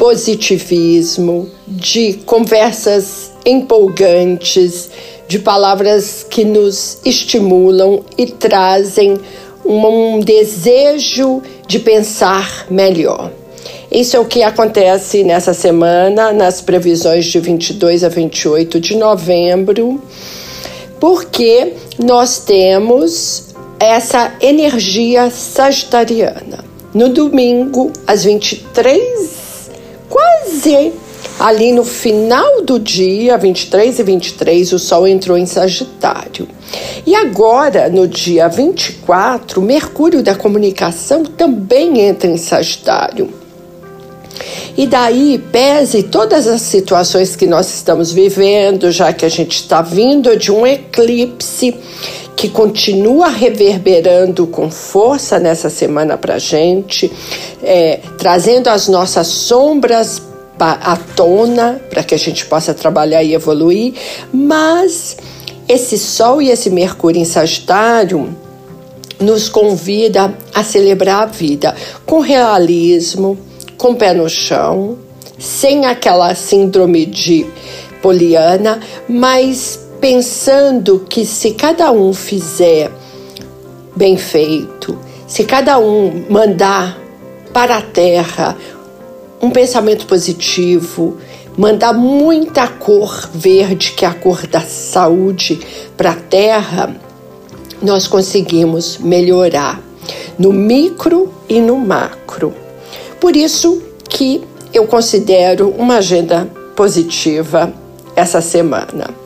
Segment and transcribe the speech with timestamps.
[0.00, 4.88] positivismo, de conversas empolgantes,
[5.28, 9.20] de palavras que nos estimulam e trazem
[9.62, 13.30] um, desejo de pensar melhor.
[13.92, 20.00] Isso é o que acontece nessa semana, nas previsões de 22 a 28 de novembro,
[20.98, 23.48] porque nós temos
[23.78, 26.64] essa energia sagitariana.
[26.94, 29.39] No domingo, às 23
[30.10, 30.92] quase
[31.38, 36.46] ali no final do dia, 23 e 23, o Sol entrou em Sagitário.
[37.06, 43.32] E agora, no dia 24, Mercúrio da comunicação também entra em Sagitário.
[44.76, 49.82] E daí pese todas as situações que nós estamos vivendo, já que a gente está
[49.82, 51.74] vindo de um eclipse
[52.40, 57.12] que continua reverberando com força nessa semana para gente,
[57.62, 60.22] é, trazendo as nossas sombras
[60.58, 63.92] à tona para que a gente possa trabalhar e evoluir,
[64.32, 65.18] mas
[65.68, 68.34] esse Sol e esse Mercúrio em Sagitário
[69.20, 73.38] nos convida a celebrar a vida com realismo,
[73.76, 74.96] com pé no chão,
[75.38, 77.44] sem aquela síndrome de
[78.00, 82.90] poliana, mas pensando que se cada um fizer
[83.94, 86.98] bem feito, se cada um mandar
[87.52, 88.56] para a terra
[89.42, 91.18] um pensamento positivo,
[91.56, 95.60] mandar muita cor verde, que é a cor da saúde,
[95.96, 96.96] para a terra,
[97.82, 99.82] nós conseguimos melhorar
[100.38, 102.54] no micro e no macro.
[103.20, 104.42] Por isso que
[104.72, 107.72] eu considero uma agenda positiva
[108.16, 109.19] essa semana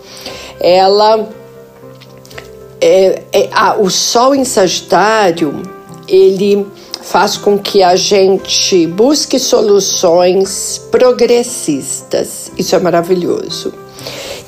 [0.60, 1.28] ela
[2.81, 5.62] é, é, ah, o Sol em Sagitário
[6.06, 6.66] ele
[7.03, 12.50] faz com que a gente busque soluções progressistas.
[12.59, 13.72] Isso é maravilhoso.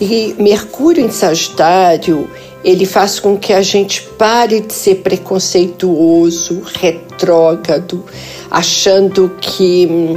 [0.01, 2.29] E Mercúrio em Sagitário,
[2.65, 8.05] ele faz com que a gente pare de ser preconceituoso, retrógrado,
[8.51, 10.17] achando que hum,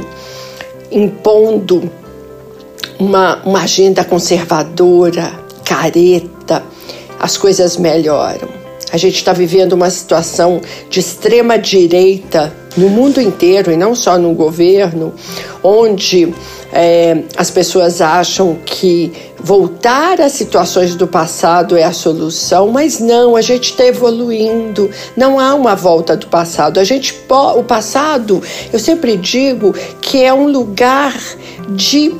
[0.90, 1.90] impondo
[2.98, 5.32] uma, uma agenda conservadora,
[5.70, 6.64] careta,
[7.20, 8.48] as coisas melhoram.
[8.92, 14.18] A gente está vivendo uma situação de extrema direita no mundo inteiro e não só
[14.18, 15.14] no governo,
[15.62, 16.34] onde
[16.72, 23.36] é, as pessoas acham que voltar às situações do passado é a solução, mas não,
[23.36, 26.80] a gente está evoluindo, não há uma volta do passado.
[26.80, 28.42] A gente, o passado,
[28.72, 31.16] eu sempre digo que é um lugar
[31.68, 32.12] de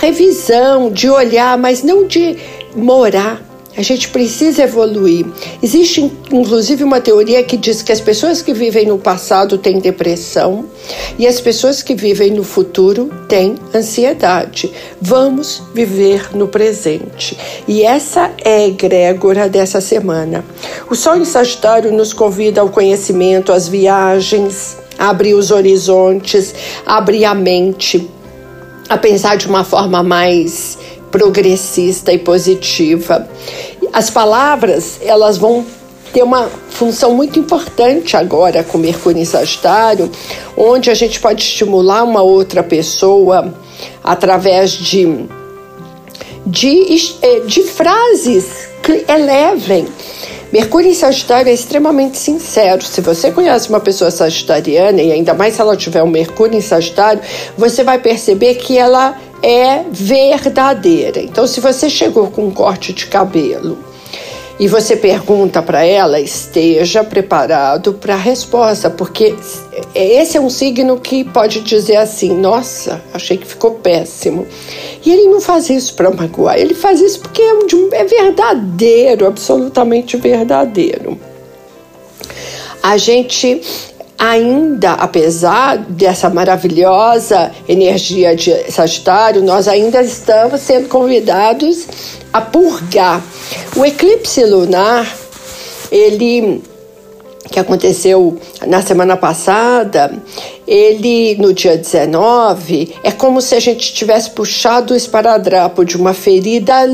[0.00, 2.36] revisão, de olhar, mas não de
[2.74, 3.42] morar.
[3.76, 5.24] A gente precisa evoluir.
[5.62, 10.66] Existe inclusive uma teoria que diz que as pessoas que vivem no passado têm depressão
[11.16, 14.72] e as pessoas que vivem no futuro têm ansiedade.
[15.00, 17.38] Vamos viver no presente.
[17.68, 20.44] E essa é a egrégora dessa semana.
[20.90, 26.54] O Sol em Sagitário nos convida ao conhecimento, às viagens, a abrir os horizontes,
[26.84, 28.10] a abrir a mente,
[28.88, 30.76] a pensar de uma forma mais
[31.10, 33.28] progressista e positiva.
[33.92, 35.64] As palavras, elas vão
[36.12, 40.10] ter uma função muito importante agora com Mercúrio em Sagitário,
[40.56, 43.54] onde a gente pode estimular uma outra pessoa
[44.02, 45.26] através de,
[46.46, 49.86] de, eh, de frases que elevem.
[50.52, 52.82] Mercúrio em Sagitário é extremamente sincero.
[52.82, 56.60] Se você conhece uma pessoa sagitariana, e ainda mais se ela tiver um Mercúrio em
[56.60, 57.22] Sagitário,
[57.56, 61.20] você vai perceber que ela é verdadeira.
[61.20, 63.78] Então, se você chegou com um corte de cabelo
[64.58, 69.34] e você pergunta para ela, esteja preparado para a resposta, porque
[69.94, 74.46] esse é um signo que pode dizer assim: nossa, achei que ficou péssimo.
[75.04, 77.56] E ele não faz isso para magoar, ele faz isso porque é,
[77.92, 81.18] é verdadeiro, absolutamente verdadeiro.
[82.82, 83.62] A gente
[84.20, 91.86] ainda, apesar dessa maravilhosa energia de Sagitário, nós ainda estamos sendo convidados
[92.30, 93.22] a purgar.
[93.74, 95.10] O eclipse lunar,
[95.90, 96.62] ele
[97.50, 100.12] que aconteceu na semana passada,
[100.66, 106.14] ele no dia 19, é como se a gente tivesse puxado o esparadrapo de uma
[106.14, 106.86] ferida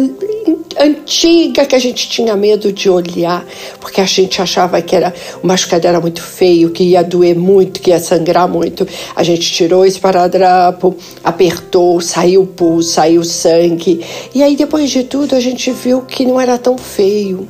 [0.78, 3.44] antiga que a gente tinha medo de olhar,
[3.80, 5.12] porque a gente achava que era
[5.42, 8.86] o machucado era muito feio, que ia doer muito, que ia sangrar muito.
[9.14, 14.04] A gente tirou o esparadrapo, apertou, saiu o pulso, saiu sangue.
[14.34, 17.46] E aí depois de tudo a gente viu que não era tão feio.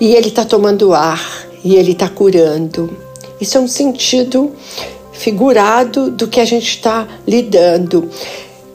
[0.00, 2.96] E ele está tomando ar e ele está curando.
[3.40, 4.52] Isso é um sentido
[5.12, 8.08] figurado do que a gente está lidando.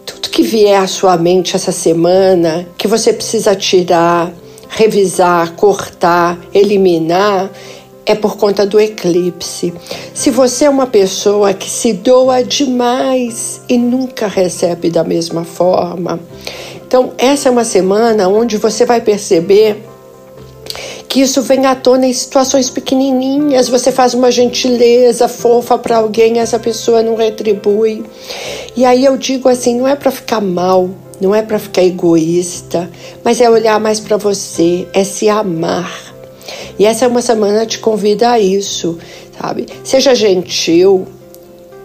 [0.06, 4.32] Tudo que vier à sua mente essa semana, que você precisa tirar,
[4.70, 7.50] revisar, cortar, eliminar,
[8.06, 9.74] é por conta do eclipse.
[10.14, 16.20] Se você é uma pessoa que se doa demais e nunca recebe da mesma forma,
[16.88, 19.84] então essa é uma semana onde você vai perceber
[21.16, 23.70] que isso vem à tona em situações pequenininhas.
[23.70, 28.04] Você faz uma gentileza fofa para alguém, essa pessoa não retribui.
[28.76, 30.90] E aí eu digo assim, não é para ficar mal,
[31.22, 32.92] não é para ficar egoísta,
[33.24, 35.90] mas é olhar mais para você, é se amar.
[36.78, 38.98] E essa é uma semana te convida a isso,
[39.40, 39.68] sabe?
[39.86, 41.08] Seja gentil,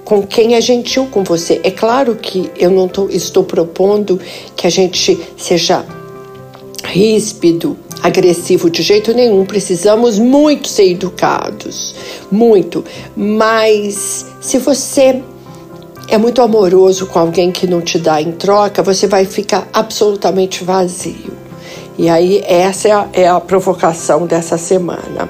[0.04, 1.60] com quem é gentil com você.
[1.62, 4.20] É claro que eu não tô, estou propondo
[4.56, 5.86] que a gente seja
[6.82, 9.44] ríspido, agressivo de jeito nenhum.
[9.44, 11.94] Precisamos muito ser educados,
[12.30, 12.84] muito.
[13.16, 15.22] Mas se você
[16.08, 20.64] é muito amoroso com alguém que não te dá em troca, você vai ficar absolutamente
[20.64, 21.38] vazio.
[21.96, 25.28] E aí, essa é a, é a provocação dessa semana.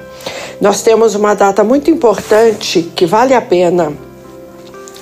[0.61, 3.93] Nós temos uma data muito importante que vale a pena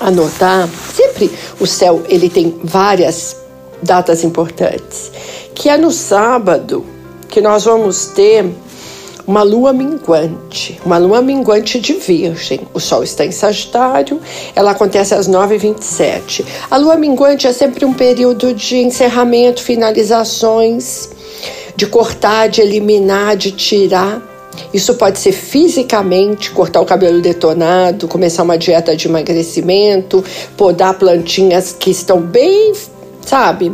[0.00, 0.69] anotar.
[0.94, 1.31] Sempre
[1.61, 3.37] o céu ele tem várias
[3.82, 5.12] datas importantes,
[5.55, 6.85] que é no sábado,
[7.29, 8.45] que nós vamos ter
[9.29, 12.61] uma lua minguante, uma lua minguante de Virgem.
[12.73, 14.19] O Sol está em Sagitário,
[14.55, 16.47] ela acontece às 9h27.
[16.71, 21.11] A lua minguante é sempre um período de encerramento, finalizações,
[21.77, 24.23] de cortar, de eliminar, de tirar.
[24.73, 30.25] Isso pode ser fisicamente, cortar o cabelo detonado, começar uma dieta de emagrecimento,
[30.57, 32.73] podar plantinhas que estão bem,
[33.27, 33.73] sabe,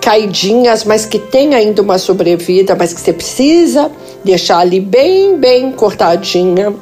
[0.00, 3.90] caidinhas, mas que tem ainda uma sobrevida, mas que você precisa
[4.24, 6.74] deixar ali bem, bem cortadinha.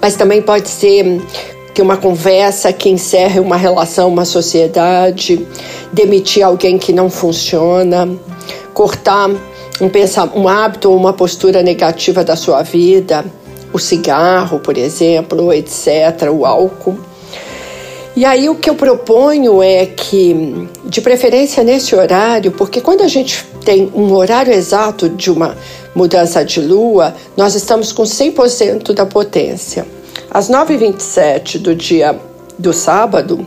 [0.00, 1.20] Mas também pode ser
[1.74, 5.46] ter uma conversa que encerre uma relação, uma sociedade,
[5.92, 8.08] demitir alguém que não funciona,
[8.74, 9.30] cortar
[9.80, 13.24] um, pensar, um hábito ou uma postura negativa da sua vida,
[13.72, 16.98] o cigarro, por exemplo, etc., o álcool.
[18.18, 23.06] E aí o que eu proponho é que, de preferência nesse horário, porque quando a
[23.06, 25.56] gente tem um horário exato de uma
[25.94, 29.86] mudança de lua, nós estamos com 100% da potência.
[30.28, 32.18] Às 9h27 do dia
[32.58, 33.46] do sábado,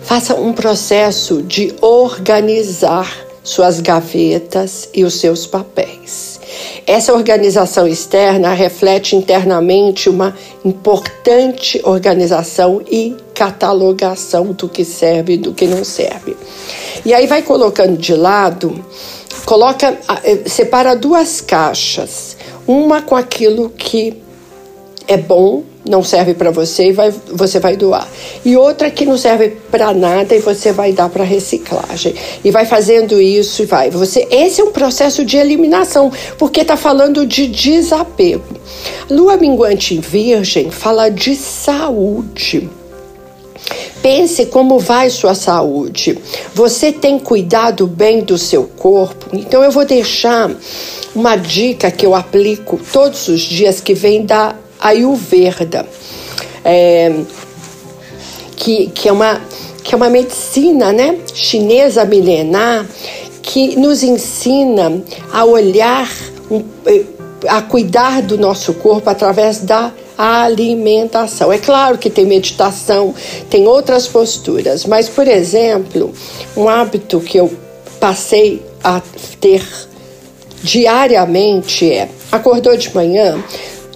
[0.00, 3.12] faça um processo de organizar
[3.42, 6.40] suas gavetas e os seus papéis.
[6.86, 15.54] Essa organização externa reflete internamente uma importante organização e catalogação do que serve e do
[15.54, 16.36] que não serve.
[17.04, 18.84] E aí vai colocando de lado,
[19.46, 24.20] coloca, eh, separa duas caixas, uma com aquilo que
[25.06, 28.06] é bom não serve para você e vai, você vai doar.
[28.44, 32.14] E outra que não serve para nada e você vai dar para reciclagem.
[32.44, 33.90] E vai fazendo isso e vai.
[33.90, 38.44] Você, esse é um processo de eliminação, porque está falando de desapego.
[39.08, 42.68] Lua minguante em Virgem fala de saúde.
[44.02, 46.18] Pense como vai sua saúde.
[46.54, 49.26] Você tem cuidado bem do seu corpo?
[49.32, 50.50] Então eu vou deixar
[51.14, 55.86] uma dica que eu aplico todos os dias que vem da Ayurveda,
[56.64, 57.12] é,
[58.56, 59.40] que, que, é uma,
[59.82, 62.86] que é uma medicina né, chinesa milenar
[63.42, 66.08] que nos ensina a olhar,
[67.48, 71.50] a cuidar do nosso corpo através da alimentação.
[71.50, 73.14] É claro que tem meditação,
[73.48, 76.12] tem outras posturas, mas, por exemplo,
[76.56, 77.50] um hábito que eu
[77.98, 79.00] passei a
[79.40, 79.64] ter
[80.62, 83.42] diariamente é: acordou de manhã,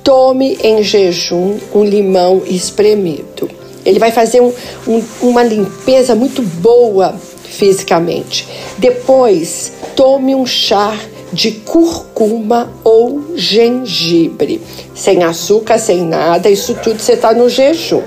[0.05, 3.51] tome em jejum um limão espremido.
[3.85, 4.53] Ele vai fazer um,
[4.87, 8.47] um, uma limpeza muito boa fisicamente.
[8.79, 10.97] Depois, tome um chá
[11.33, 14.61] de curcuma ou gengibre,
[14.95, 18.03] sem açúcar, sem nada, isso tudo você está no jejum.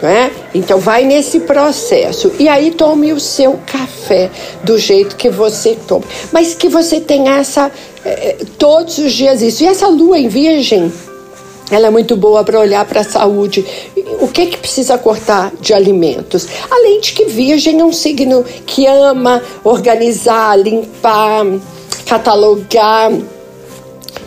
[0.00, 0.30] É?
[0.54, 4.30] Então vai nesse processo e aí tome o seu café
[4.62, 7.68] do jeito que você toma, mas que você tenha essa
[8.04, 9.64] eh, todos os dias isso.
[9.64, 10.92] E essa lua em virgem
[11.70, 13.64] ela é muito boa para olhar para a saúde.
[14.20, 16.46] O que que precisa cortar de alimentos?
[16.70, 21.44] Além de que Virgem é um signo que ama organizar, limpar,
[22.06, 23.10] catalogar.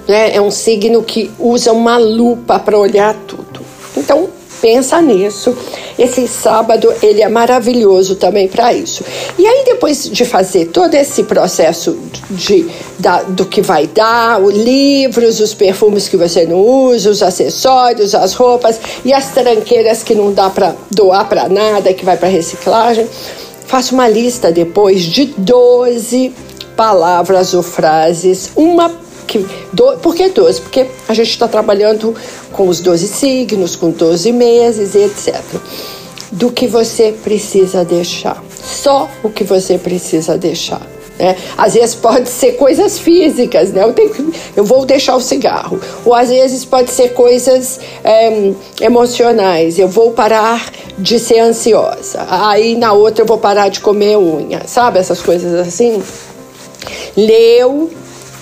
[0.08, 0.36] Né?
[0.36, 3.41] É um signo que usa uma lupa para olhar tudo.
[4.62, 5.58] Pensa nisso.
[5.98, 9.04] Esse sábado ele é maravilhoso também para isso.
[9.38, 11.98] E aí depois de fazer todo esse processo
[12.30, 17.24] de, da, do que vai dar, os livros, os perfumes que você não usa, os
[17.24, 22.18] acessórios, as roupas e as tranqueiras que não dá para doar para nada, que vai
[22.18, 23.08] para reciclagem,
[23.66, 26.34] faça uma lista depois de 12
[26.76, 28.90] palavras ou frases, uma
[29.32, 30.62] que, do, por que 12?
[30.62, 32.14] Porque a gente está trabalhando
[32.52, 35.42] com os 12 signos, com 12 meses, etc.
[36.32, 38.44] Do que você precisa deixar.
[38.62, 40.86] Só o que você precisa deixar.
[41.18, 41.38] Né?
[41.58, 43.84] Às vezes pode ser coisas físicas, né?
[43.84, 45.80] Eu, tenho, eu vou deixar o cigarro.
[46.04, 49.80] Ou às vezes pode ser coisas é, emocionais.
[49.80, 52.26] Eu vou parar de ser ansiosa.
[52.30, 54.64] Aí na outra eu vou parar de comer unha.
[54.66, 56.02] Sabe essas coisas assim?
[57.16, 57.92] Leu,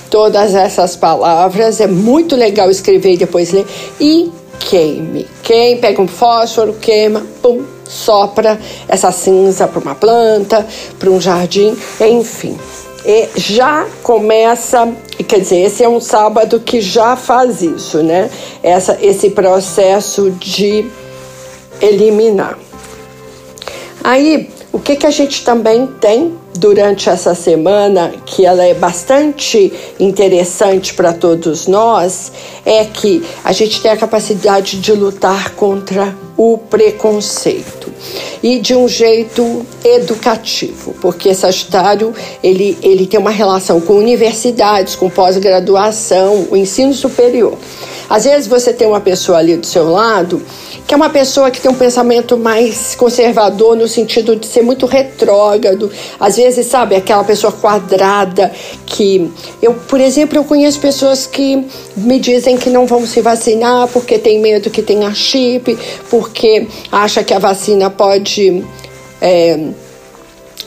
[0.10, 1.80] todas essas palavras.
[1.80, 3.66] É muito legal escrever e depois ler.
[4.00, 5.28] E queime.
[5.42, 10.66] Quem pega um fósforo, queima, pum, sopra essa cinza para uma planta,
[10.98, 12.58] para um jardim, enfim.
[13.06, 14.88] E já começa,
[15.28, 18.30] quer dizer, esse é um sábado que já faz isso, né?
[18.62, 20.86] Essa, esse processo de
[21.82, 22.60] eliminar.
[24.04, 29.72] Aí, o que, que a gente também tem durante essa semana, que ela é bastante
[30.00, 32.32] interessante para todos nós,
[32.65, 37.91] é que a gente tem a capacidade de lutar contra o preconceito
[38.41, 45.10] e de um jeito educativo, porque Sagitário ele, ele tem uma relação com universidades, com
[45.10, 47.58] pós-graduação, o ensino superior.
[48.10, 50.41] Às vezes você tem uma pessoa ali do seu lado
[50.89, 54.88] que é uma pessoa que tem um pensamento mais conservador no sentido de ser muito
[54.88, 55.91] retrógrado.
[56.19, 58.51] Às vezes, sabe, aquela pessoa quadrada
[58.88, 59.31] que
[59.62, 61.63] eu, por exemplo, eu conheço pessoas que
[61.96, 65.77] me dizem que não vão se vacinar porque tem medo que tenha chip,
[66.10, 68.65] porque acha que a vacina pode
[69.22, 69.67] é,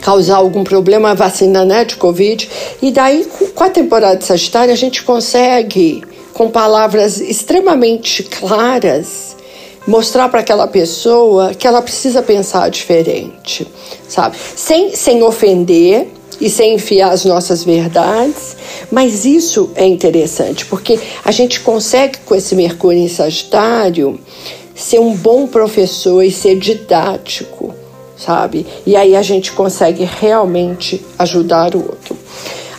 [0.00, 2.48] causar algum problema, a vacina né, de Covid.
[2.80, 3.26] E daí,
[3.56, 9.31] com a temporada de Sagitário, a gente consegue, com palavras extremamente claras,
[9.86, 13.66] mostrar para aquela pessoa que ela precisa pensar diferente,
[14.08, 14.36] sabe?
[14.56, 16.08] Sem, sem ofender
[16.40, 18.56] e sem enfiar as nossas verdades,
[18.90, 24.18] mas isso é interessante porque a gente consegue com esse Mercúrio em Sagitário
[24.74, 27.74] ser um bom professor e ser didático,
[28.16, 28.66] sabe?
[28.86, 32.11] E aí a gente consegue realmente ajudar o outro.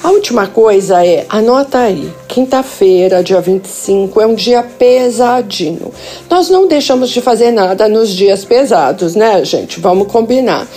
[0.03, 5.93] A última coisa é, anota aí, quinta-feira, dia 25, é um dia pesadinho.
[6.29, 9.79] Nós não deixamos de fazer nada nos dias pesados, né, gente?
[9.79, 10.67] Vamos combinar.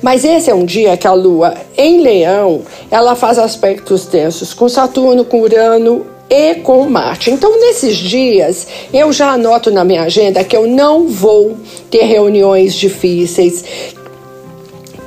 [0.00, 4.68] Mas esse é um dia que a Lua, em Leão, ela faz aspectos tensos com
[4.68, 7.32] Saturno, com Urano e com Marte.
[7.32, 11.56] Então, nesses dias, eu já anoto na minha agenda que eu não vou
[11.90, 13.64] ter reuniões difíceis,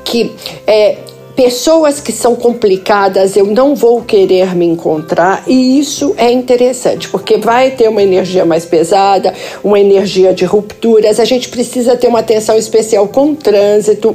[0.03, 0.35] que
[0.67, 0.97] é,
[1.39, 7.37] pessoas que são complicadas eu não vou querer me encontrar e isso é interessante porque
[7.37, 11.17] vai ter uma energia mais pesada, uma energia de rupturas.
[11.17, 14.13] A gente precisa ter uma atenção especial com o trânsito,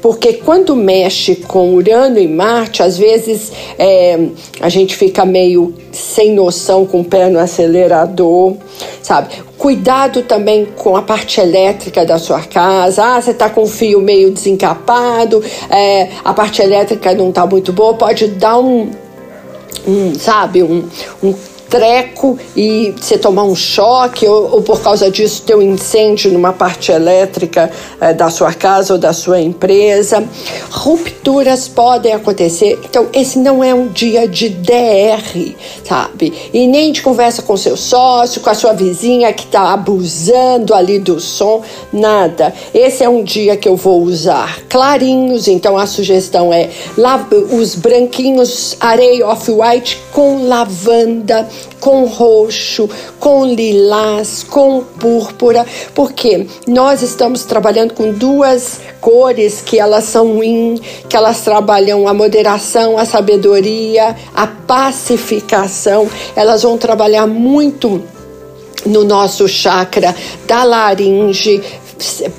[0.00, 4.28] porque quando mexe com Urano e Marte, às vezes é,
[4.60, 8.54] a gente fica meio sem noção com o pé no acelerador,
[9.02, 9.49] sabe?
[9.60, 13.04] Cuidado também com a parte elétrica da sua casa.
[13.04, 17.70] Ah, você está com o fio meio desencapado, é, a parte elétrica não está muito
[17.70, 18.90] boa, pode dar um,
[19.86, 20.88] um sabe, um,
[21.22, 21.34] um
[21.70, 26.52] treco e você tomar um choque ou, ou, por causa disso ter um incêndio numa
[26.52, 30.24] parte elétrica é, da sua casa ou da sua empresa.
[30.70, 32.78] Rupturas podem acontecer.
[32.84, 36.32] Então, esse não é um dia de DR, sabe?
[36.52, 40.98] E nem de conversa com seu sócio, com a sua vizinha que está abusando ali
[40.98, 41.62] do som,
[41.92, 42.52] nada.
[42.74, 46.68] Esse é um dia que eu vou usar clarinhos, então a sugestão é
[47.52, 51.48] os branquinhos areia off-white com lavanda
[51.80, 52.88] com roxo,
[53.18, 60.80] com lilás, com púrpura, porque nós estamos trabalhando com duas cores que elas são yin,
[61.08, 66.08] que elas trabalham a moderação, a sabedoria, a pacificação.
[66.36, 68.02] Elas vão trabalhar muito
[68.84, 70.14] no nosso chakra
[70.46, 71.62] da laringe,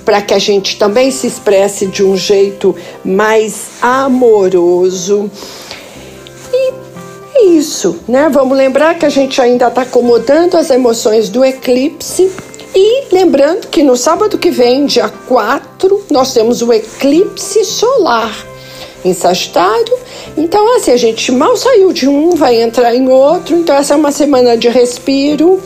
[0.04, 2.76] para que a gente também se expresse de um jeito
[3.06, 5.30] mais amoroso
[7.44, 8.30] isso, né?
[8.32, 12.32] Vamos lembrar que a gente ainda está acomodando as emoções do eclipse.
[12.74, 18.34] E lembrando que no sábado que vem, dia 4, nós temos o eclipse solar
[19.04, 19.98] em Sagitário.
[20.38, 23.56] Então, assim, a gente mal saiu de um, vai entrar em outro.
[23.58, 25.62] Então, essa é uma semana de respiro,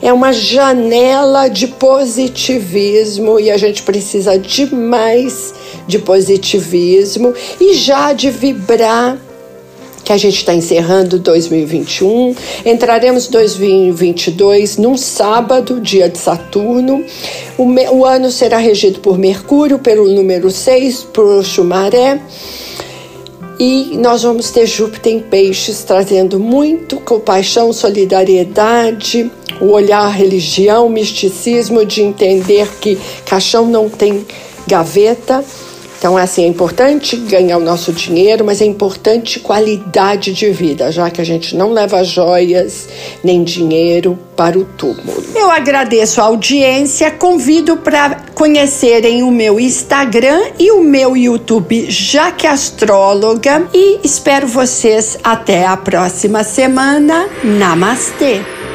[0.00, 5.54] é uma janela de positivismo e a gente precisa demais
[5.86, 9.18] de positivismo e já de vibrar
[10.06, 12.32] que a gente está encerrando 2021.
[12.64, 17.04] Entraremos 2022 num sábado, dia de Saturno.
[17.58, 22.20] O, o ano será regido por Mercúrio, pelo número 6, por Xumaré.
[23.58, 29.28] E nós vamos ter Júpiter em peixes, trazendo muito compaixão, solidariedade,
[29.60, 34.24] o olhar religião, misticismo, de entender que caixão não tem
[34.68, 35.44] gaveta
[35.98, 41.10] então, assim, é importante ganhar o nosso dinheiro, mas é importante qualidade de vida, já
[41.10, 42.88] que a gente não leva joias
[43.24, 45.24] nem dinheiro para o túmulo.
[45.34, 52.46] Eu agradeço a audiência, convido para conhecerem o meu Instagram e o meu YouTube Jaque
[52.46, 57.28] Astróloga e espero vocês até a próxima semana.
[57.42, 58.65] Namastê!